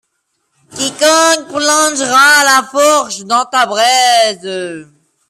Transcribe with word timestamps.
Quiconque 0.71 1.45
plongera 1.49 2.41
la 2.51 2.63
fourche 2.67 3.19
dans 3.25 3.45
ta 3.45 3.67
braise 3.67 4.87